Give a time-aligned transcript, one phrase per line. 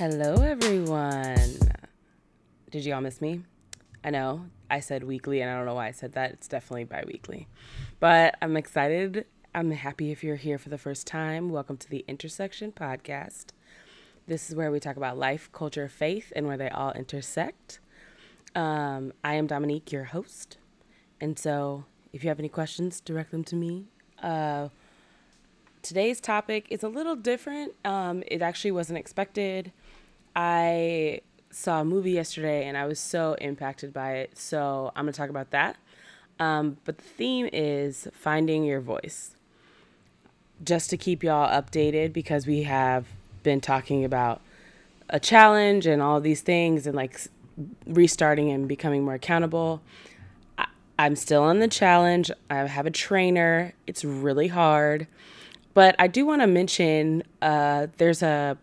[0.00, 1.58] Hello, everyone.
[2.70, 3.42] Did you all miss me?
[4.02, 6.30] I know I said weekly, and I don't know why I said that.
[6.30, 7.48] It's definitely bi weekly.
[7.98, 9.26] But I'm excited.
[9.54, 11.50] I'm happy if you're here for the first time.
[11.50, 13.48] Welcome to the Intersection Podcast.
[14.26, 17.78] This is where we talk about life, culture, faith, and where they all intersect.
[18.54, 20.56] Um, I am Dominique, your host.
[21.20, 23.84] And so if you have any questions, direct them to me.
[24.22, 24.70] Uh,
[25.82, 27.74] today's topic is a little different.
[27.84, 29.72] Um, it actually wasn't expected.
[30.42, 34.38] I saw a movie yesterday and I was so impacted by it.
[34.38, 35.76] So I'm going to talk about that.
[36.38, 39.32] Um, but the theme is finding your voice.
[40.64, 43.04] Just to keep y'all updated because we have
[43.42, 44.40] been talking about
[45.10, 47.20] a challenge and all these things and like
[47.86, 49.82] restarting and becoming more accountable.
[50.56, 50.68] I,
[50.98, 52.30] I'm still on the challenge.
[52.48, 53.74] I have a trainer.
[53.86, 55.06] It's really hard.
[55.74, 58.56] But I do want to mention uh, there's a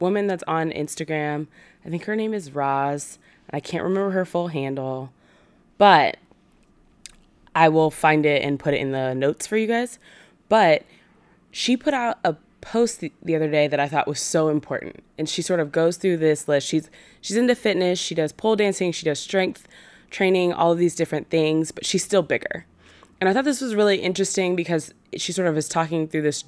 [0.00, 1.46] woman that's on Instagram.
[1.84, 3.18] I think her name is Roz.
[3.50, 5.12] I can't remember her full handle,
[5.78, 6.16] but
[7.54, 9.98] I will find it and put it in the notes for you guys.
[10.48, 10.84] But
[11.50, 15.02] she put out a post the, the other day that I thought was so important.
[15.18, 16.66] And she sort of goes through this list.
[16.66, 19.66] She's she's into fitness, she does pole dancing, she does strength
[20.10, 22.66] training, all of these different things, but she's still bigger.
[23.20, 26.44] And I thought this was really interesting because she sort of is talking through this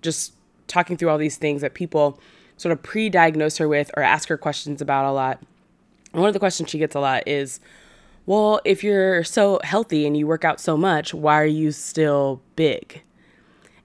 [0.00, 0.34] just
[0.66, 2.20] talking through all these things that people
[2.58, 5.40] sort of pre-diagnose her with or ask her questions about a lot.
[6.12, 7.60] And one of the questions she gets a lot is,
[8.26, 12.42] well, if you're so healthy and you work out so much, why are you still
[12.56, 13.02] big?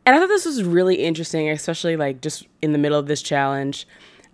[0.06, 3.22] And I thought this was really interesting, especially like just in the middle of this
[3.22, 3.88] challenge.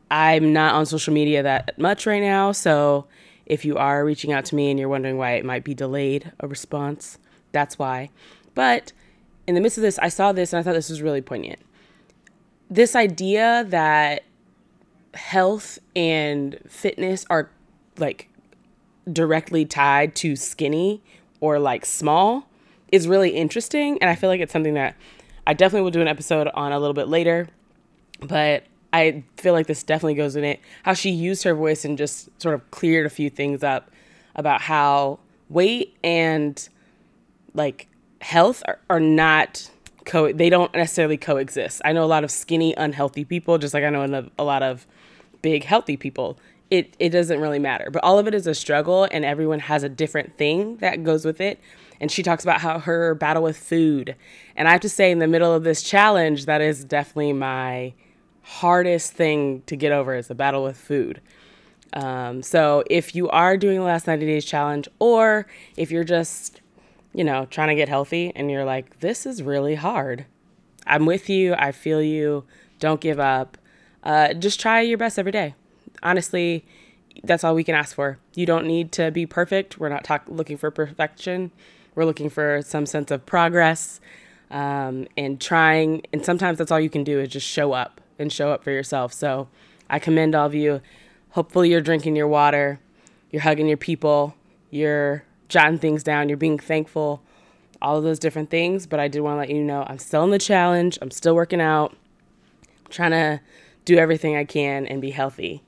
[0.10, 3.06] I'm not on social media that much right now, so
[3.46, 6.32] if you are reaching out to me and you're wondering why it might be delayed
[6.40, 7.20] a response,
[7.52, 8.10] that's why.
[8.56, 8.94] But
[9.46, 11.60] in the midst of this, I saw this and I thought this was really poignant.
[12.70, 14.24] This idea that
[15.14, 17.50] health and fitness are
[17.98, 18.30] like
[19.12, 21.02] directly tied to skinny
[21.40, 22.48] or like small
[22.92, 23.98] is really interesting.
[24.02, 24.96] And I feel like it's something that
[25.46, 27.48] I definitely will do an episode on a little bit later.
[28.20, 30.60] But I feel like this definitely goes in it.
[30.84, 33.92] How she used her voice and just sort of cleared a few things up
[34.36, 35.20] about how
[35.50, 36.68] weight and
[37.54, 37.88] like
[38.22, 39.70] health are, are not
[40.10, 41.82] co they don't necessarily coexist.
[41.86, 44.88] I know a lot of skinny unhealthy people just like I know a lot of
[45.42, 46.38] big healthy people.
[46.70, 47.90] It it doesn't really matter.
[47.92, 51.24] But all of it is a struggle and everyone has a different thing that goes
[51.24, 51.60] with it.
[52.02, 54.16] And she talks about how her battle with food.
[54.56, 57.94] And I have to say in the middle of this challenge that is definitely my
[58.42, 61.22] hardest thing to get over is the battle with food.
[61.94, 66.62] Um, so if you are doing the last 90 days challenge or if you're just
[67.14, 70.26] you know, trying to get healthy and you're like, this is really hard.
[70.86, 71.54] I'm with you.
[71.56, 72.46] I feel you.
[72.80, 73.58] Don't give up.
[74.04, 75.56] Uh, just try your best every day.
[76.02, 76.66] Honestly,
[77.24, 78.18] that's all we can ask for.
[78.36, 79.78] You don't need to be perfect.
[79.80, 81.52] We're not talk- looking for perfection.
[81.96, 84.00] We're looking for some sense of progress
[84.50, 86.04] um, and trying.
[86.14, 88.72] And sometimes that's all you can do is just show up and show up for
[88.72, 89.14] yourself.
[89.14, 89.48] So
[89.90, 90.82] I commend all of you.
[91.32, 92.80] Hopefully, you're drinking your water,
[93.30, 94.34] you're hugging your people,
[94.72, 97.22] you're jotting things down, you're being thankful,
[97.82, 98.88] all of those different things.
[98.88, 101.36] But I did want to let you know I'm still in the challenge, I'm still
[101.36, 101.92] working out,
[102.86, 103.42] I'm trying to
[103.86, 105.64] do everything I can and be healthy.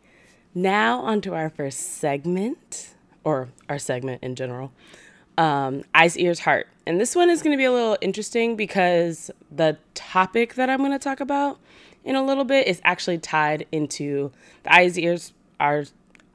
[0.53, 4.71] Now, on to our first segment, or our segment in general
[5.37, 6.67] um, Eyes, Ears, Heart.
[6.85, 10.79] And this one is going to be a little interesting because the topic that I'm
[10.79, 11.59] going to talk about
[12.03, 14.31] in a little bit is actually tied into
[14.63, 15.85] the eyes, ears, are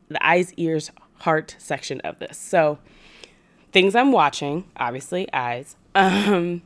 [0.09, 0.91] the eyes, ears,
[1.21, 2.39] heart section of this.
[2.39, 2.78] So,
[3.76, 5.76] things I'm watching, obviously, eyes.
[5.94, 6.62] Um,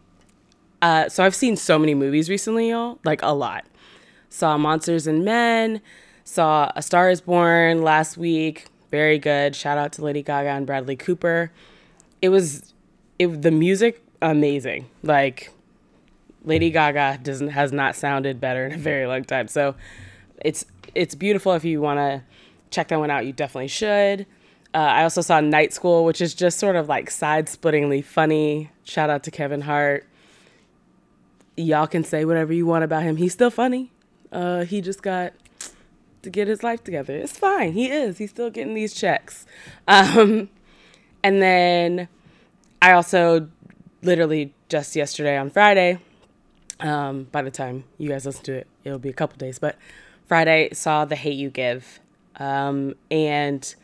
[0.81, 3.65] uh, so I've seen so many movies recently, y'all, like a lot.
[4.29, 5.81] Saw Monsters and Men,
[6.23, 9.57] saw A Star is Born last week, very good.
[9.57, 11.51] Shout out to Lady Gaga and Bradley Cooper.
[12.23, 12.75] It was
[13.19, 14.89] it the music amazing.
[15.03, 15.51] Like
[16.45, 19.49] Lady Gaga doesn't has not sounded better in a very long time.
[19.49, 19.75] So
[20.45, 20.65] it's
[20.95, 22.23] it's beautiful if you want to
[22.71, 24.27] check that one out, you definitely should.
[24.73, 28.71] Uh, I also saw Night School, which is just sort of like side splittingly funny.
[28.85, 30.07] Shout out to Kevin Hart.
[31.57, 33.17] Y'all can say whatever you want about him.
[33.17, 33.91] He's still funny.
[34.31, 35.33] Uh, he just got
[36.23, 37.17] to get his life together.
[37.17, 37.73] It's fine.
[37.73, 38.19] He is.
[38.19, 39.45] He's still getting these checks.
[39.89, 40.49] Um,
[41.23, 42.09] and then
[42.81, 43.49] I also
[44.03, 45.99] literally just yesterday on Friday,
[46.79, 49.77] um, by the time you guys listen to it, it'll be a couple days, but
[50.27, 52.01] Friday saw The Hate U Give.
[52.37, 53.75] Um, and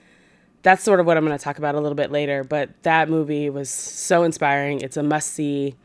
[0.67, 2.43] that's sort of what I'm going to talk about a little bit later.
[2.43, 4.81] But that movie was so inspiring.
[4.81, 5.77] It's a must see.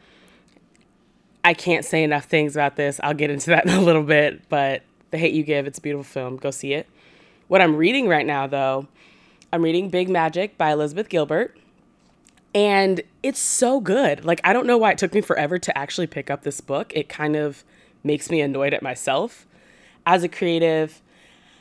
[1.44, 3.00] I can't say enough things about this.
[3.04, 4.50] I'll get into that in a little bit.
[4.50, 4.82] But
[5.12, 6.38] The Hate U Give, it's a beautiful film.
[6.38, 6.90] Go see it.
[7.48, 8.88] what I'm reading right now, though,
[9.54, 11.56] I'm reading Big Magic by Elizabeth Gilbert.
[12.56, 14.26] And it's so good.
[14.26, 16.92] Like, I don't know why it took me forever to actually pick up this book.
[16.96, 17.64] It kind of
[18.04, 19.46] makes me annoyed at myself.
[20.08, 21.04] As a creative,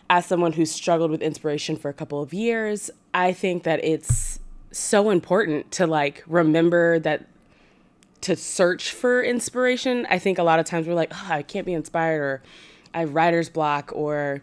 [0.09, 4.39] as someone who's struggled with inspiration for a couple of years, I think that it's
[4.73, 7.27] so important to like remember that
[8.23, 10.07] to search for inspiration.
[10.11, 12.43] I think a lot of times we're like, oh, I can't be inspired, or
[12.95, 14.43] I have writer's block, or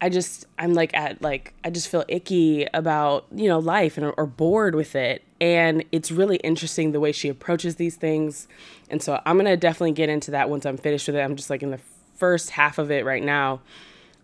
[0.00, 4.12] I just I'm like at like I just feel icky about you know life and
[4.16, 5.22] or bored with it.
[5.40, 8.48] And it's really interesting the way she approaches these things.
[8.90, 11.20] And so I'm gonna definitely get into that once I'm finished with it.
[11.20, 11.80] I'm just like in the
[12.16, 13.60] first half of it right now.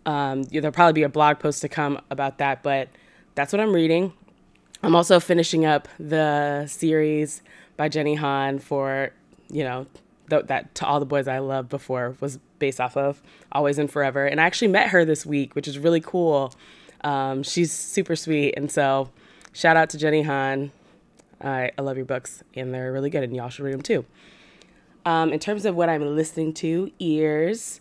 [0.04, 2.88] Um, there'll probably be a blog post to come about that, but
[3.34, 4.12] that's what I'm reading.
[4.82, 7.42] I'm also finishing up the series
[7.76, 9.10] by Jenny Han for,
[9.48, 9.86] you know,
[10.28, 13.90] th- that to all the boys I loved before was based off of Always and
[13.90, 14.26] Forever.
[14.26, 16.54] And I actually met her this week, which is really cool.
[17.04, 18.54] Um, she's super sweet.
[18.56, 19.10] And so
[19.52, 20.72] shout out to Jenny Han.
[21.40, 24.04] I, I love your books and they're really good and y'all should read them too.
[25.04, 27.80] Um, in terms of what I'm listening to, ears.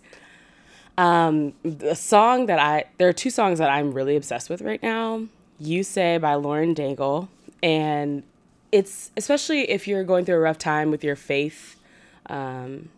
[0.98, 4.82] Um, the song that I there are two songs that I'm really obsessed with right
[4.84, 5.28] now.
[5.62, 7.28] You Say by Lauren Daigle.
[7.62, 8.24] And
[8.72, 11.80] it's especially if you're going through a rough time with your faith
[12.28, 12.90] um,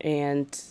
[0.00, 0.62] and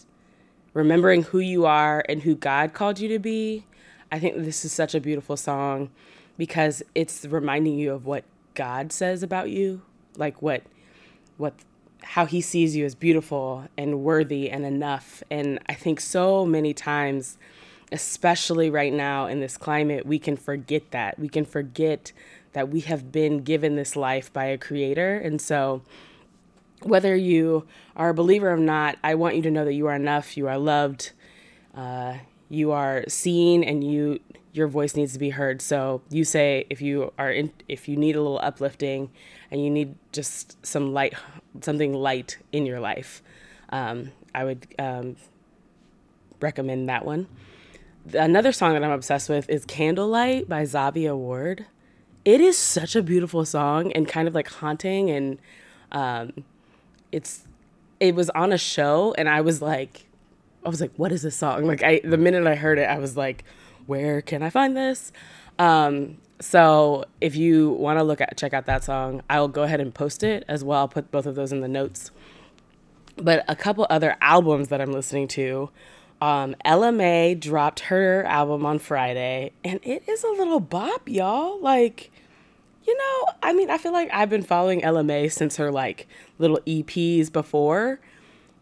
[0.74, 3.66] remembering who you are and who God called you to be.
[4.12, 5.92] I think this is such a beautiful song
[6.38, 8.24] because it's reminding you of what
[8.56, 9.82] God says about you,
[10.18, 10.64] like what
[11.38, 11.54] what
[12.02, 15.22] how he sees you as beautiful and worthy and enough.
[15.30, 17.38] And I think so many times
[17.92, 21.20] especially right now in this climate, we can forget that.
[21.20, 22.12] We can forget
[22.54, 25.18] that we have been given this life by a creator.
[25.18, 25.82] And so,
[26.82, 29.96] whether you are a believer or not, I want you to know that you are
[29.96, 31.12] enough, you are loved,
[31.76, 32.16] uh,
[32.48, 34.20] you are seen, and you
[34.52, 35.62] your voice needs to be heard.
[35.62, 39.12] So you say if you are in, if you need a little uplifting,
[39.52, 41.14] and you need just some light,
[41.62, 43.22] something light in your life,
[43.70, 45.18] um, I would um,
[46.40, 47.28] recommend that one
[48.14, 51.66] another song that I'm obsessed with is Candlelight by Zavia Ward.
[52.26, 55.40] It is such a beautiful song and kind of like haunting and
[55.92, 56.44] um
[57.12, 57.48] it's
[58.00, 60.06] it was on a show and I was like
[60.66, 61.66] I was like what is this song?
[61.66, 63.44] Like I the minute I heard it I was like
[63.88, 65.12] where can I find this?
[65.58, 69.82] Um so if you want to look at check out that song, I'll go ahead
[69.82, 70.80] and post it as well.
[70.80, 72.12] I'll put both of those in the notes.
[73.18, 75.70] But a couple other albums that I'm listening to
[76.22, 81.60] um, Ella Mai dropped her album on Friday, and it is a little bop, y'all.
[81.62, 82.12] Like,
[82.86, 86.08] you know, I mean, I feel like I've been following Ella Mai since her like
[86.38, 88.02] little EPs before,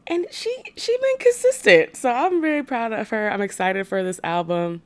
[0.06, 1.96] and she she been consistent.
[1.96, 3.32] So I'm very proud of her.
[3.32, 4.84] I'm excited for this album.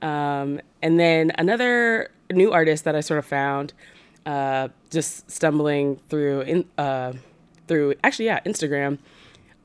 [0.00, 3.72] Um, and then another new artist that I sort of found,
[4.26, 7.14] uh, just stumbling through in uh,
[7.66, 8.98] through actually yeah Instagram.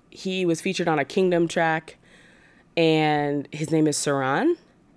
[0.10, 1.98] He was featured on a Kingdom track
[2.78, 4.56] and his name is Saran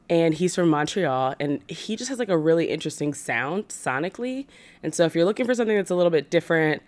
[0.08, 4.46] and he's from Montreal and he just has like a really interesting sound sonically.
[4.82, 6.82] And so if you're looking for something that's a little bit different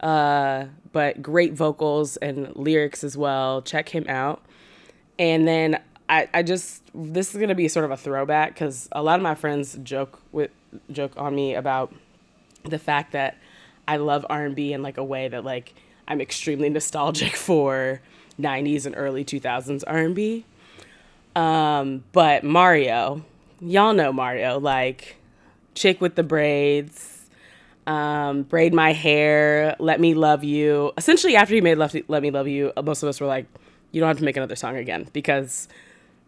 [0.00, 4.42] uh, but great vocals and lyrics as well, check him out.
[5.18, 9.02] And then I, I just this is gonna be sort of a throwback because a
[9.02, 10.50] lot of my friends joke with
[10.90, 11.94] joke on me about
[12.64, 13.38] the fact that
[13.86, 15.74] I love R and B in like a way that like
[16.08, 18.00] I'm extremely nostalgic for
[18.40, 20.44] 90s and early 2000s R&B.
[21.34, 23.24] Um, but Mario,
[23.60, 25.16] y'all know Mario, like
[25.74, 27.26] chick with the braids,
[27.86, 30.92] um, braid my hair, let me love you.
[30.96, 33.46] Essentially, after he made let, let me love you, most of us were like,
[33.90, 35.68] you don't have to make another song again because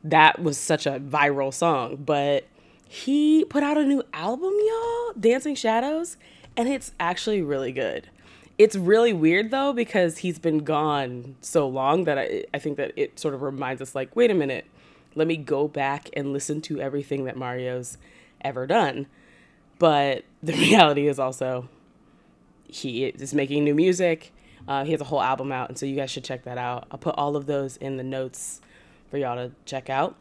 [0.03, 1.97] that was such a viral song.
[1.97, 2.45] But
[2.87, 6.17] he put out a new album, y'all, Dancing Shadows,
[6.57, 8.09] and it's actually really good.
[8.57, 12.93] It's really weird though because he's been gone so long that I, I think that
[12.97, 14.67] it sort of reminds us like, wait a minute,
[15.15, 17.99] let me go back and listen to everything that Mario's
[18.43, 19.07] ever done.
[19.79, 21.69] But the reality is also
[22.67, 24.33] he is making new music.
[24.67, 26.87] Uh, he has a whole album out, and so you guys should check that out.
[26.91, 28.61] I'll put all of those in the notes
[29.11, 30.17] for y'all to check out.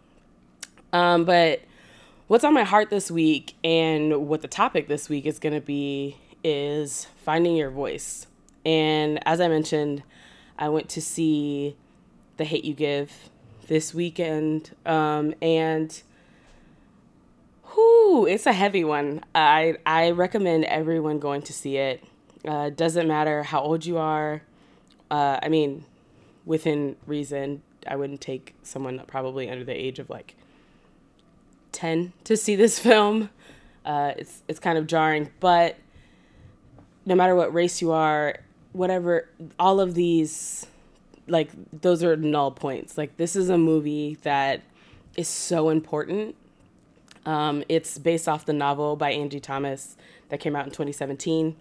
[0.91, 1.61] Um, but
[2.27, 5.61] what's on my heart this week and what the topic this week is going to
[5.61, 8.27] be is finding your voice.
[8.65, 10.03] And as I mentioned,
[10.57, 11.75] I went to see
[12.37, 13.11] The Hate U Give
[13.67, 14.75] this weekend.
[14.85, 16.01] Um, and
[17.75, 19.23] whoo, it's a heavy one.
[19.33, 22.03] I, I recommend everyone going to see it.
[22.45, 24.41] Uh, doesn't matter how old you are.
[25.09, 25.85] Uh, I mean,
[26.45, 30.35] within reason, I wouldn't take someone probably under the age of like
[31.71, 33.29] 10 to see this film.
[33.85, 35.75] Uh, it's it's kind of jarring, but
[37.05, 38.37] no matter what race you are,
[38.71, 39.29] whatever,
[39.59, 40.65] all of these,
[41.27, 41.49] like
[41.81, 42.97] those are null points.
[42.97, 44.61] Like this is a movie that
[45.15, 46.35] is so important.
[47.25, 49.95] Um, it's based off the novel by Angie Thomas
[50.29, 51.55] that came out in 2017,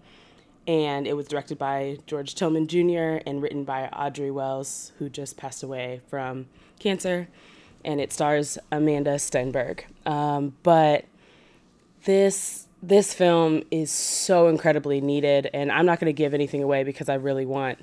[0.67, 3.21] and it was directed by George Tillman Jr.
[3.25, 6.47] and written by Audrey Wells, who just passed away from
[6.79, 7.29] cancer,
[7.85, 9.83] and it stars Amandla Stenberg.
[10.09, 11.05] Um, but
[12.03, 16.83] this this film is so incredibly needed, and I'm not going to give anything away
[16.83, 17.79] because I really want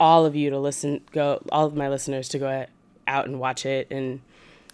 [0.00, 2.66] all of you to listen, go, all of my listeners to go
[3.06, 4.22] out and watch it and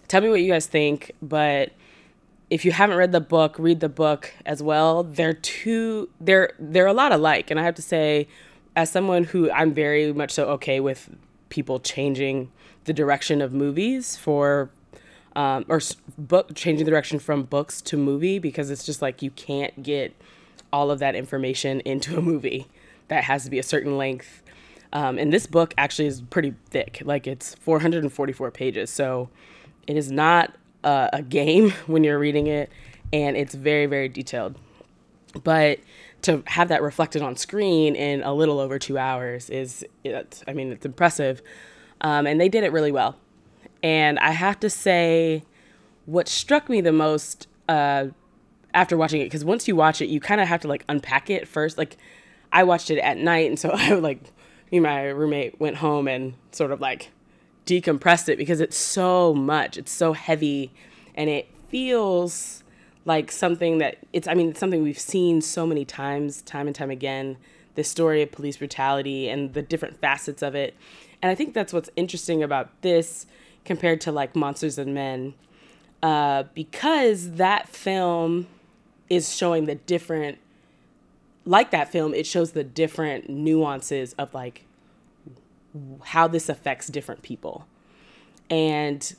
[0.07, 1.11] tell me what you guys think.
[1.21, 1.73] But
[2.49, 5.03] if you haven't read the book, read the book as well.
[5.03, 8.29] They're two, they're they're a lot alike, and I have to say,
[8.77, 11.09] as someone who I'm very much so okay with
[11.49, 12.49] people changing
[12.85, 14.69] the direction of movies for
[15.35, 15.79] um, or
[16.17, 20.13] book changing the direction from books to movie because it's just like you can't get
[20.71, 22.67] all of that information into a movie
[23.07, 24.43] that has to be a certain length.
[24.91, 29.29] Um, and this book actually is pretty thick like it's 444 pages so
[29.85, 32.71] it is not a, a game when you're reading it
[33.13, 34.55] and it's very very detailed.
[35.43, 35.79] But
[36.23, 40.71] to have that reflected on screen in a little over two hours is i mean
[40.71, 41.43] it's impressive.
[42.01, 43.15] Um, and they did it really well
[43.81, 45.43] and I have to say,
[46.05, 48.07] what struck me the most uh,
[48.73, 51.29] after watching it, because once you watch it, you kind of have to like unpack
[51.29, 51.77] it first.
[51.77, 51.97] Like,
[52.51, 54.21] I watched it at night, and so I like,
[54.71, 57.09] me and my roommate went home and sort of like
[57.65, 59.77] decompressed it because it's so much.
[59.77, 60.71] It's so heavy,
[61.15, 62.63] and it feels
[63.05, 64.27] like something that it's.
[64.27, 67.37] I mean, it's something we've seen so many times, time and time again.
[67.75, 70.75] This story of police brutality and the different facets of it,
[71.21, 73.25] and I think that's what's interesting about this
[73.65, 75.33] compared to like Monsters and Men,
[76.01, 78.47] uh, because that film
[79.09, 80.37] is showing the different,
[81.45, 84.65] like that film, it shows the different nuances of like
[86.05, 87.65] how this affects different people.
[88.49, 89.13] And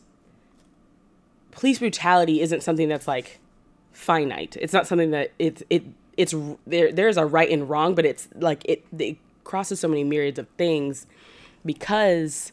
[1.50, 3.40] police brutality isn't something that's like
[3.92, 4.56] finite.
[4.60, 5.84] It's not something that it's it
[6.16, 6.34] it's
[6.66, 10.38] there there's a right and wrong, but it's like it it crosses so many myriads
[10.38, 11.06] of things
[11.64, 12.52] because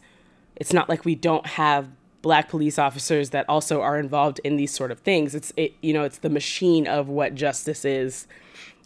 [0.58, 1.90] it's not like we don't have
[2.22, 5.34] black police officers that also are involved in these sort of things.
[5.34, 8.28] It's it you know, it's the machine of what justice is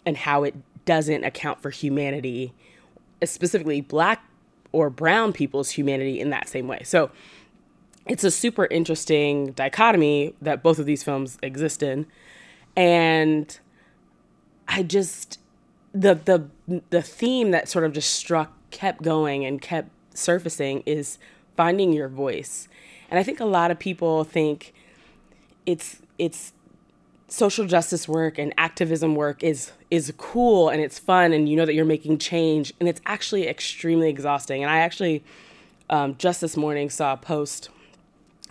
[0.06, 2.52] and how it doesn't account for humanity,
[3.24, 4.24] specifically black
[4.70, 6.82] or brown people's humanity in that same way.
[6.84, 7.10] So
[8.06, 12.06] it's a super interesting dichotomy that both of these films exist in.
[12.76, 13.58] And
[14.68, 15.38] I just
[15.92, 16.48] the the
[16.90, 21.18] the theme that sort of just struck kept going and kept surfacing is
[21.56, 22.68] finding your voice.
[23.10, 24.72] And I think a lot of people think
[25.66, 26.52] it's it's
[27.28, 31.64] social justice work and activism work is is cool and it's fun and you know
[31.64, 34.62] that you're making change and it's actually extremely exhausting.
[34.62, 35.22] And I actually
[35.90, 37.68] um, just this morning saw a post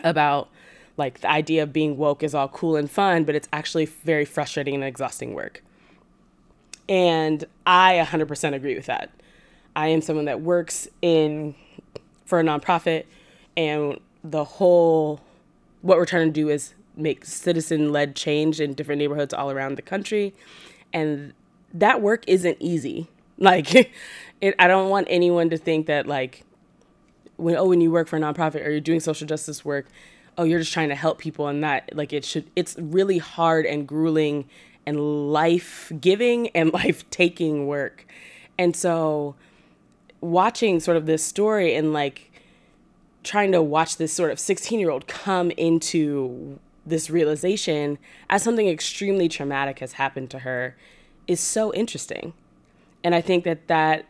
[0.04, 0.50] about
[0.98, 4.26] like the idea of being woke is all cool and fun, but it's actually very
[4.26, 5.64] frustrating and exhausting work.
[6.88, 9.10] And I 100% agree with that.
[9.76, 11.56] I am someone that works in
[12.32, 13.04] for a nonprofit
[13.58, 15.20] and the whole
[15.82, 19.76] what we're trying to do is make citizen led change in different neighborhoods all around
[19.76, 20.34] the country.
[20.94, 21.34] And
[21.74, 23.08] that work isn't easy.
[23.38, 23.74] Like
[24.40, 26.44] it, i don't want anyone to think that like
[27.38, 29.88] when oh when you work for a nonprofit or you're doing social justice work
[30.38, 33.66] oh you're just trying to help people and that like it should it's really hard
[33.66, 34.48] and grueling
[34.86, 38.06] and life giving and life taking work.
[38.58, 39.36] And so
[40.22, 42.32] watching sort of this story and like
[43.24, 47.98] trying to watch this sort of 16 year old come into this realization
[48.30, 50.76] as something extremely traumatic has happened to her
[51.28, 52.34] is so interesting.
[53.04, 54.06] And i think that that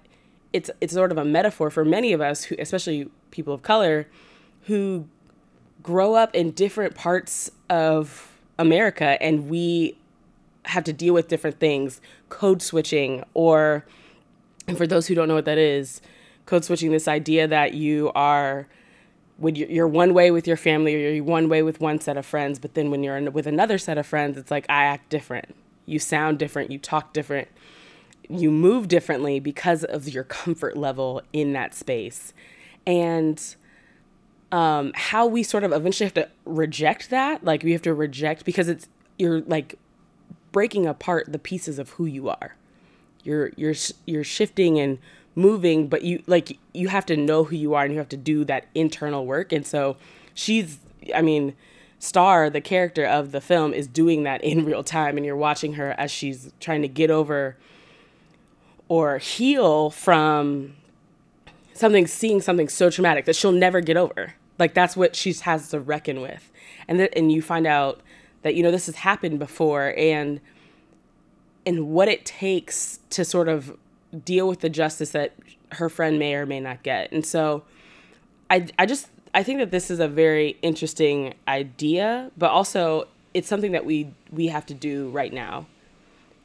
[0.54, 4.08] it's it's sort of a metaphor for many of us who especially people of color
[4.64, 5.08] who
[5.82, 9.98] grow up in different parts of america and we
[10.66, 13.86] have to deal with different things code switching or
[14.68, 16.02] and for those who don't know what that is,
[16.46, 18.68] code switching this idea that you are
[19.38, 22.26] when you're one way with your family or you're one way with one set of
[22.26, 25.56] friends, but then when you're with another set of friends, it's like I act different.
[25.88, 27.48] You sound different, you talk different,
[28.30, 32.36] you move differently because of your comfort level in that space.
[32.86, 33.44] And
[34.52, 38.46] um, how we sort of eventually have to reject that, like we have to reject
[38.46, 38.88] because it's
[39.18, 39.80] you're like
[40.52, 42.56] breaking apart the pieces of who you are
[43.24, 43.76] you're you're
[44.06, 44.98] you're shifting and
[45.34, 48.18] moving but you like you have to know who you are and you have to
[48.18, 49.96] do that internal work and so
[50.34, 50.80] she's
[51.16, 51.56] i mean
[52.02, 55.74] Star, the character of the film, is doing that in real time, and you're watching
[55.74, 57.58] her as she's trying to get over
[58.88, 60.74] or heal from
[61.74, 64.34] something, seeing something so traumatic that she'll never get over.
[64.58, 66.52] Like that's what she has to reckon with,
[66.88, 68.02] and th- and you find out
[68.42, 70.42] that you know this has happened before, and
[71.66, 73.78] and what it takes to sort of
[74.26, 75.34] deal with the justice that
[75.74, 77.64] her friend may or may not get, and so
[78.50, 83.48] I I just I think that this is a very interesting idea, but also it's
[83.48, 85.66] something that we we have to do right now.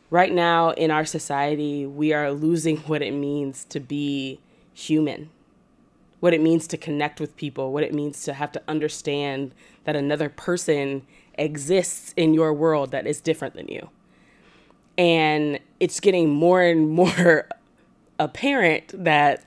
[0.09, 4.39] Right now in our society, we are losing what it means to be
[4.73, 5.31] human.
[6.21, 9.53] What it means to connect with people, what it means to have to understand
[9.85, 11.03] that another person
[11.35, 13.91] exists in your world that is different than you.
[14.99, 17.49] And it's getting more and more
[18.19, 19.45] apparent that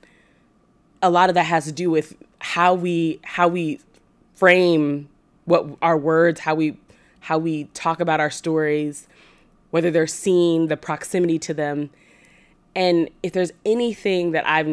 [1.02, 3.80] a lot of that has to do with how we how we
[4.36, 5.10] frame
[5.46, 6.78] what our words, how we
[7.22, 9.08] how we talk about our stories,
[9.72, 11.90] whether they're seen, the proximity to them.
[12.76, 14.68] And if there's anything that I've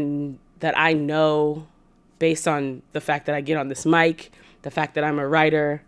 [0.61, 1.66] that I know
[2.18, 5.26] based on the fact that I get on this mic, the fact that I'm a
[5.26, 5.83] writer,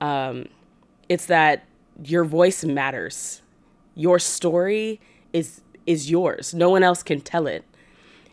[0.00, 0.46] um,
[1.08, 1.64] it's that
[2.04, 3.42] your voice matters.
[3.98, 5.00] Your story
[5.32, 6.54] is is yours.
[6.54, 7.64] No one else can tell it.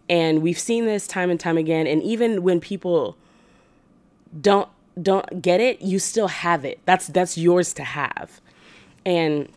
[0.08, 1.88] And we've seen this time and time again.
[1.88, 3.18] And even when people
[4.40, 4.70] don't
[5.02, 6.80] don't get it, you still have it.
[6.86, 8.40] That's that's yours to have.
[9.08, 9.50] And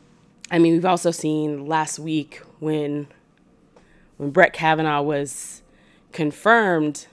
[0.51, 3.09] I mean, we've also seen last week when
[4.17, 5.61] when Brett Kavanaugh was
[6.13, 7.07] confirmed,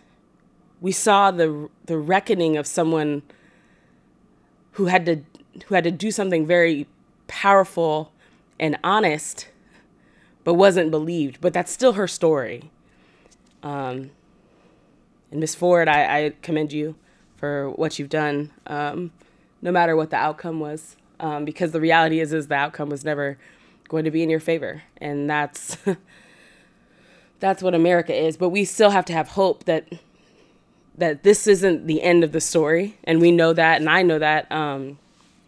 [0.79, 3.23] we saw the the reckoning of someone
[4.71, 5.21] who had to
[5.65, 6.87] who had to do something very
[7.27, 8.13] powerful
[8.59, 9.47] and honest,
[10.43, 11.41] but wasn't believed.
[11.41, 12.71] But that's still her story.
[13.63, 14.11] Um,
[15.31, 16.95] and Miss Ford, I, I, commend you
[17.35, 19.11] for what you've done, um,
[19.61, 23.03] no matter what the outcome was, um, because the reality is, is the outcome was
[23.03, 23.37] never
[23.87, 25.77] going to be in your favor, and that's
[27.39, 28.37] that's what America is.
[28.37, 29.87] But we still have to have hope that
[30.97, 34.19] that this isn't the end of the story, and we know that, and I know
[34.19, 34.99] that, um,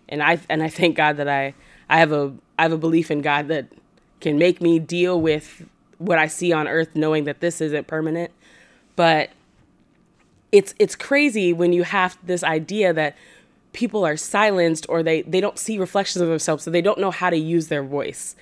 [0.09, 1.53] and I and I thank God that I
[1.89, 3.67] I have a I have a belief in God that
[4.19, 8.31] can make me deal with what I see on earth knowing that this isn't permanent.
[8.95, 9.29] But
[10.51, 13.15] it's it's crazy when you have this idea that
[13.73, 17.11] people are silenced or they they don't see reflections of themselves so they don't know
[17.11, 18.35] how to use their voice.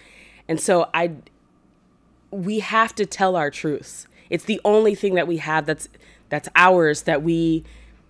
[0.48, 1.12] And so I
[2.32, 4.08] we have to tell our truths.
[4.30, 5.90] It's the only thing that we have that's
[6.30, 7.64] that's ours that we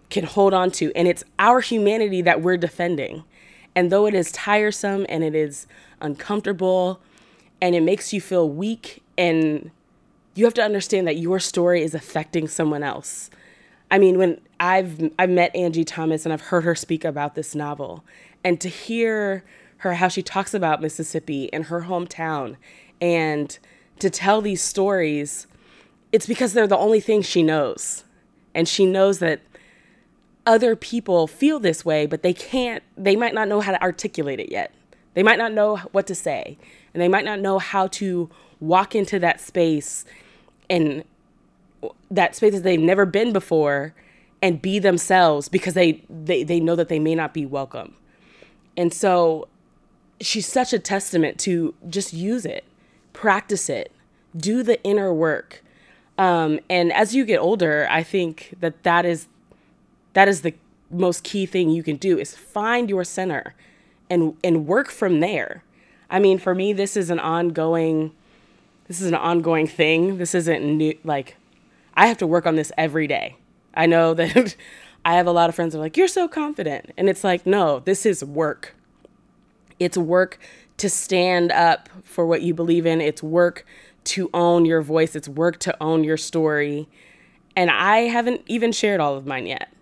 [0.10, 3.24] can hold on to and it's our humanity that we're defending.
[3.76, 5.68] And though it is tiresome and it is
[6.02, 7.02] uncomfortable
[7.62, 9.72] and it makes you feel weak and
[10.36, 13.30] you have to understand that your story is affecting someone else.
[13.90, 17.56] I mean, when I've I've met Angie Thomas and I've heard her speak about this
[17.56, 18.04] novel,
[18.44, 19.44] and to hear
[19.78, 22.58] her how she talks about Mississippi and her hometown,
[23.00, 23.58] and
[24.00, 25.48] to tell these stories,
[26.12, 28.04] it's because they're the only thing she knows,
[28.54, 29.40] and she knows that
[30.46, 32.84] other people feel this way, but they can't.
[32.98, 34.72] They might not know how to articulate it yet.
[35.14, 36.58] They might not know what to say,
[36.94, 38.30] and they might not know how to
[38.60, 40.06] walk into that space
[40.70, 41.04] and
[42.10, 43.94] that space that they've never been before
[44.42, 47.96] and be themselves because they, they they know that they may not be welcome.
[48.78, 49.48] And so
[50.22, 52.64] she's such a testament to just use it,
[53.14, 53.92] practice it,
[54.36, 55.64] do the inner work.
[56.18, 59.28] Um, and as you get older, I think that that is
[60.16, 60.56] that is the
[60.90, 63.54] most key thing you can do is find your center
[64.10, 65.64] and and work from there.
[66.10, 68.12] I mean, for me, this is an ongoing
[68.88, 70.18] this is an ongoing thing.
[70.18, 70.98] This isn't new.
[71.04, 71.38] Like,
[71.96, 73.36] I have to work on this every day.
[73.74, 74.56] I know that
[75.06, 76.92] I have a lot of friends that are like, you're so confident.
[76.98, 78.76] And it's like, no, this is work.
[79.80, 80.40] It's work
[80.78, 83.02] to stand up for what you believe in.
[83.02, 83.66] It's work
[84.06, 85.16] to own your voice.
[85.16, 86.88] It's work to own your story.
[87.56, 89.75] And I haven't even shared all of mine yet.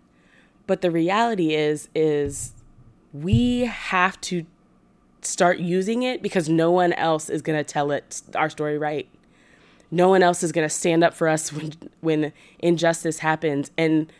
[0.66, 2.54] But the reality is, is
[3.12, 4.46] we have to
[5.22, 9.08] start using it because no one else is going to tell it our story right.
[9.92, 14.12] No one else is going to stand up for us when when injustice happens and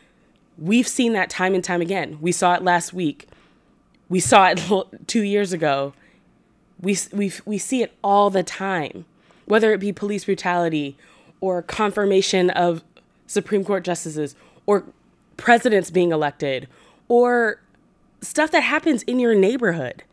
[0.58, 2.18] we've seen that time and time again.
[2.22, 3.28] We saw it last week.
[4.10, 4.62] We saw it
[5.08, 5.94] 2 years ago.
[6.80, 9.06] We we we see it all the time.
[9.46, 10.96] Whether it be police brutality
[11.42, 12.84] or confirmation of
[13.28, 14.86] Supreme Court justices or
[15.44, 16.70] presidents being elected
[17.10, 17.60] or
[18.22, 20.04] stuff that happens in your neighborhood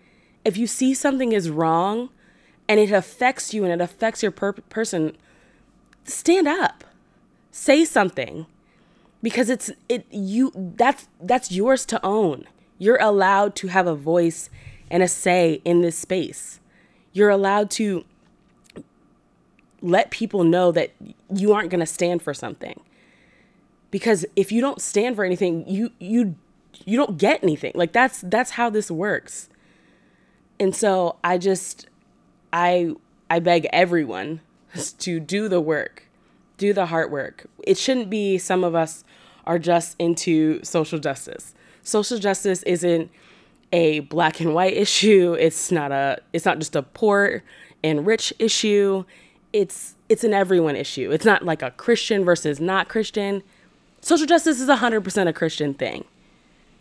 [0.44, 2.10] if you see something is wrong
[2.68, 5.16] and it affects you and it affects your per- person,
[6.04, 6.84] stand up.
[7.50, 8.46] Say something.
[9.22, 12.44] Because it's it you that's that's yours to own.
[12.78, 14.48] You're allowed to have a voice
[14.90, 16.58] and a say in this space.
[17.12, 18.04] You're allowed to
[19.82, 20.92] let people know that
[21.32, 22.80] you aren't going to stand for something.
[23.90, 26.36] Because if you don't stand for anything, you you
[26.84, 27.72] you don't get anything.
[27.74, 29.48] Like that's that's how this works.
[30.58, 31.86] And so I just
[32.52, 32.94] I
[33.28, 34.40] I beg everyone
[34.98, 36.06] to do the work.
[36.58, 37.46] Do the hard work.
[37.66, 39.04] It shouldn't be some of us
[39.46, 41.54] are just into social justice.
[41.82, 43.10] Social justice isn't
[43.72, 45.36] a black and white issue.
[45.38, 47.42] It's not a it's not just a poor
[47.82, 49.04] and rich issue.
[49.52, 51.10] It's it's an everyone issue.
[51.10, 53.42] It's not like a Christian versus not Christian.
[54.00, 56.04] Social justice is 100% a Christian thing.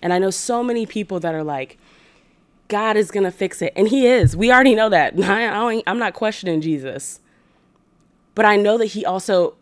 [0.01, 1.77] And I know so many people that are like,
[2.69, 3.73] God is going to fix it.
[3.75, 4.35] And He is.
[4.35, 5.19] We already know that.
[5.23, 7.19] I, am not questioning Jesus.
[8.35, 9.55] But I know that He also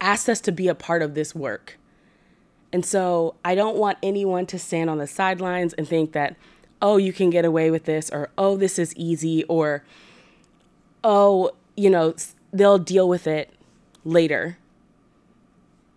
[0.00, 1.78] asked us to be a part of this work.
[2.72, 6.36] And so I don't want anyone to stand on the sidelines and think that,
[6.82, 9.84] oh, you can get away with this, or oh, this is easy, or
[11.04, 12.14] oh, you know,
[12.52, 13.50] they'll deal with it
[14.04, 14.58] later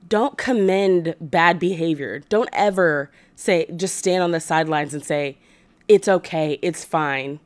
[0.10, 2.19] don't commend bad behavior.
[2.30, 5.38] Don't ever say, just stand on the sidelines and say,
[5.88, 7.39] it's okay, it's fine.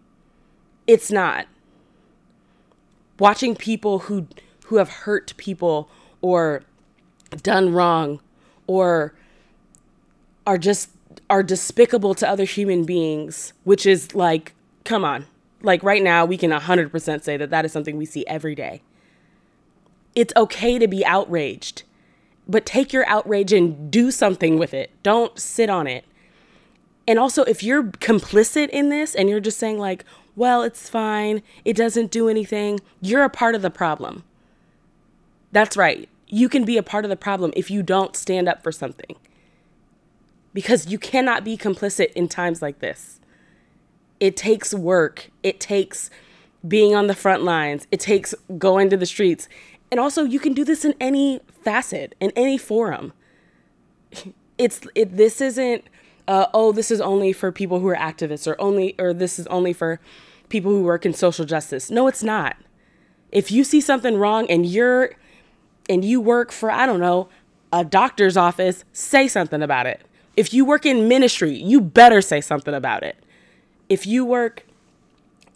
[0.87, 1.47] It's not.
[3.19, 4.27] Watching people who
[4.65, 5.89] who have hurt people
[6.21, 6.63] or
[7.41, 8.21] done wrong
[8.65, 9.13] or
[10.47, 10.89] are just
[11.29, 15.25] are despicable to other human beings, which is like, come on.
[15.61, 18.81] Like right now, we can 100% say that that is something we see every day.
[20.15, 21.83] It's okay to be outraged
[22.47, 24.91] but take your outrage and do something with it.
[25.03, 26.05] Don't sit on it.
[27.07, 31.43] And also, if you're complicit in this and you're just saying, like, well, it's fine,
[31.63, 34.23] it doesn't do anything, you're a part of the problem.
[35.51, 36.09] That's right.
[36.27, 39.15] You can be a part of the problem if you don't stand up for something.
[40.53, 43.19] Because you cannot be complicit in times like this.
[44.19, 46.09] It takes work, it takes
[46.65, 49.49] being on the front lines, it takes going to the streets,
[49.93, 53.13] and also, you can do this in any facet, in any forum.
[54.57, 55.17] It's it.
[55.17, 55.83] This isn't.
[56.27, 59.45] Uh, oh, this is only for people who are activists, or only, or this is
[59.47, 59.99] only for
[60.49, 61.91] people who work in social justice.
[61.91, 62.57] No, it's not.
[63.31, 65.13] If you see something wrong and you're,
[65.87, 67.29] and you work for I don't know,
[67.71, 70.01] a doctor's office, say something about it.
[70.35, 73.23] If you work in ministry, you better say something about it.
[73.89, 74.65] If you work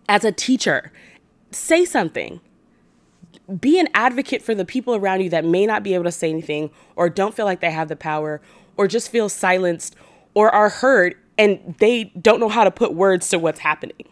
[0.08, 0.91] as a teacher,
[1.50, 2.39] say something
[3.60, 6.29] be an advocate for the people around you that may not be able to say
[6.29, 8.41] anything or don't feel like they have the power
[8.75, 9.95] or just feel silenced
[10.33, 14.07] or are hurt and they don't know how to put words to what's happening.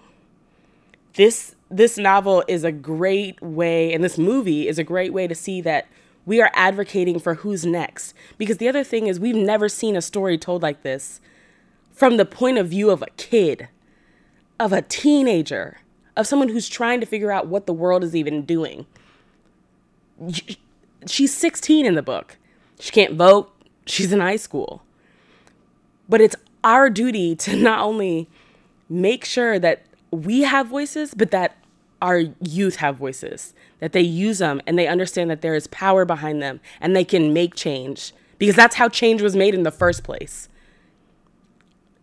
[1.15, 5.35] This this novel is a great way and this movie is a great way to
[5.35, 5.87] see that
[6.25, 10.01] we are advocating for who's next because the other thing is we've never seen a
[10.01, 11.19] story told like this
[11.91, 13.69] from the point of view of a kid,
[14.59, 15.79] of a teenager,
[16.15, 18.85] of someone who's trying to figure out what the world is even doing
[21.07, 22.37] she's 16 in the book.
[22.79, 23.51] She can't vote.
[23.85, 24.81] She's in high school.
[26.07, 28.29] But it's our duty to not only
[28.89, 31.57] make sure that we have voices, but that
[32.01, 36.05] our youth have voices, that they use them and they understand that there is power
[36.05, 39.71] behind them and they can make change because that's how change was made in the
[39.71, 40.49] first place.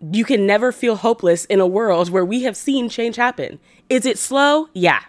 [0.01, 3.61] You can never feel hopeless in a world where we have seen change happen.
[3.89, 4.69] Is it slow?
[4.73, 5.03] Yeah.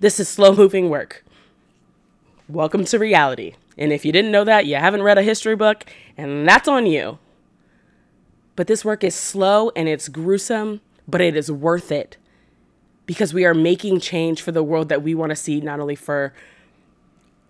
[0.00, 1.22] This is slow moving work
[2.48, 3.54] welcome to reality.
[3.78, 5.84] And if you didn't know that, you haven't read a history book,
[6.16, 7.18] and that's on you.
[8.54, 12.16] But this work is slow and it's gruesome, but it is worth it
[13.06, 15.96] because we are making change for the world that we want to see, not only
[15.96, 16.34] for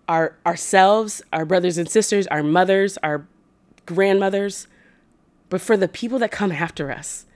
[0.08, 3.26] our ourselves, our brothers and sisters, our mothers, our
[3.86, 4.68] grandmothers,
[5.48, 7.26] but for the people that come after us.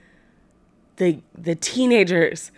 [0.95, 2.51] The the teenagers,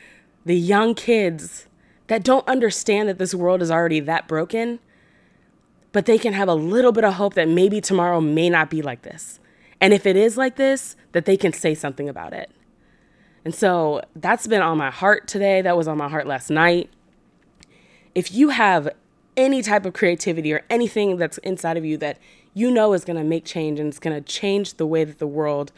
[0.45, 1.67] the young kids
[2.07, 4.79] that don't understand that this world is already that broken
[5.91, 8.81] but they can have a little bit of hope that maybe tomorrow may not be
[8.81, 9.39] like this.
[9.81, 12.51] And if it is like this, that they can say something about it.
[13.45, 15.61] And so that's been on my heart today.
[15.61, 16.89] That was on my heart last night.
[18.13, 18.89] If you have
[19.37, 22.17] any type of creativity or anything that's inside of you that
[22.53, 25.19] you know is going to make change and it's going to change the way that
[25.19, 25.71] the world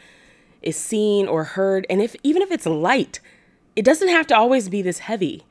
[0.62, 3.20] is seen or heard, and if even if it's light,
[3.76, 5.44] it doesn't have to always be this heavy.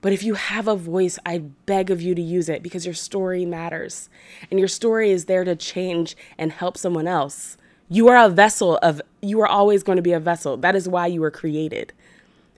[0.00, 2.94] But if you have a voice, I beg of you to use it because your
[2.94, 4.08] story matters.
[4.50, 7.56] And your story is there to change and help someone else.
[7.88, 10.56] You are a vessel of, you are always going to be a vessel.
[10.56, 11.92] That is why you were created.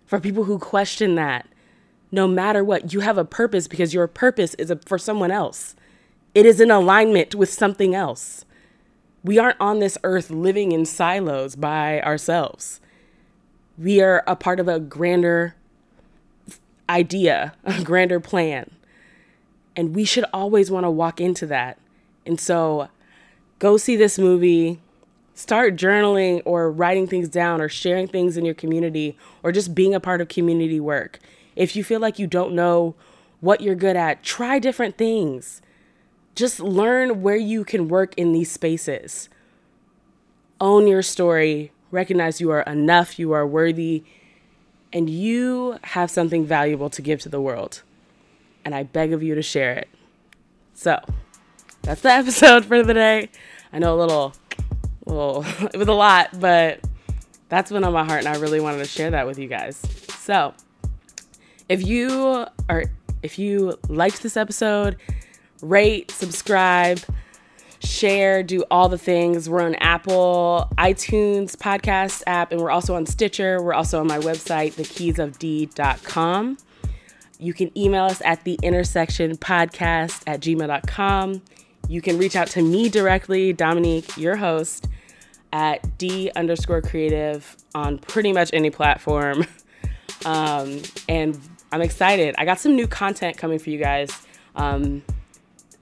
[0.07, 1.47] For people who question that,
[2.11, 5.77] no matter what, you have a purpose because your purpose is a, for someone else.
[6.35, 8.45] It is in alignment with something else.
[9.23, 12.81] We aren't on this earth living in silos by ourselves.
[13.77, 15.55] We are a part of a grander
[16.89, 18.71] idea, a grander plan.
[19.77, 21.79] And we should always want to walk into that.
[22.27, 22.89] And so
[23.59, 24.81] go see this movie,
[25.35, 29.95] start journaling or writing things down or sharing things in your community or just being
[29.95, 31.21] a part of community work.
[31.55, 32.95] If you feel like you don't know
[33.41, 35.63] what you're good at, try different things.
[36.35, 39.29] Just learn where you can work in these spaces.
[40.61, 44.05] Own your story, recognize you are enough, you are worthy,
[44.93, 47.83] and you have something valuable to give to the world.
[48.65, 49.89] And I beg of you to share it.
[50.75, 51.01] So,
[51.83, 53.31] that's the episode for the day.
[53.73, 54.35] I know a little,
[55.07, 56.81] little, it was a lot, but
[57.49, 59.77] that's been on my heart, and I really wanted to share that with you guys.
[60.19, 60.55] So,
[61.69, 62.85] if you are,
[63.23, 64.97] if you liked this episode,
[65.63, 67.01] rate, subscribe,
[67.81, 69.49] share, do all the things.
[69.49, 73.63] We're on Apple, iTunes podcast app, and we're also on Stitcher.
[73.63, 76.59] We're also on my website, thekeysofd.com.
[77.41, 81.43] You can email us at the intersection podcast at gmail.com.
[81.89, 84.89] You can reach out to me directly, Dominique, your host,
[85.53, 89.47] at D underscore creative on pretty much any platform.
[90.25, 91.39] Um, and
[91.71, 92.35] I'm excited.
[92.39, 94.11] I got some new content coming for you guys.
[94.57, 95.03] Um,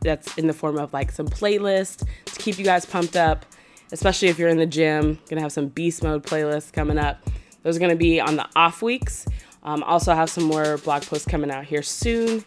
[0.07, 3.45] that's in the form of like some playlists to keep you guys pumped up,
[3.93, 5.19] especially if you're in the gym.
[5.29, 7.19] Gonna have some beast mode playlists coming up.
[7.63, 9.27] Those are gonna be on the off weeks.
[9.63, 12.45] Um, also have some more blog posts coming out here soon.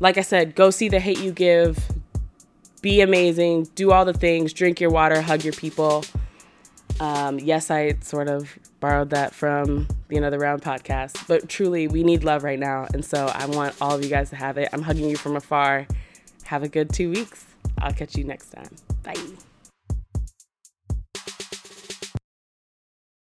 [0.00, 1.78] Like I said, go see the Hate U Give.
[2.80, 3.64] Be amazing.
[3.74, 4.52] Do all the things.
[4.52, 5.20] Drink your water.
[5.20, 6.04] Hug your people.
[7.00, 12.04] Um, yes, I sort of borrowed that from the Another Round podcast, but truly, we
[12.04, 12.86] need love right now.
[12.94, 14.68] And so I want all of you guys to have it.
[14.72, 15.86] I'm hugging you from afar.
[16.46, 17.44] Have a good two weeks.
[17.78, 18.70] I'll catch you next time.
[19.02, 19.14] Bye.